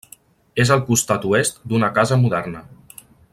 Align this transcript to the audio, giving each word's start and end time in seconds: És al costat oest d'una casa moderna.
És 0.63 0.71
al 0.75 0.81
costat 0.87 1.27
oest 1.33 1.61
d'una 1.73 1.91
casa 1.99 2.19
moderna. 2.23 2.65